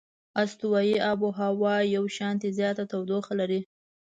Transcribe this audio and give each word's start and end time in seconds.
استوایي 0.43 0.95
آب 1.11 1.21
هوا 1.39 1.75
یو 1.95 2.03
شانته 2.17 2.47
زیاته 2.57 2.83
تودوخه 2.91 3.33
لري. 3.39 3.61